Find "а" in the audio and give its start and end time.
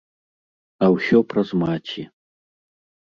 0.87-0.89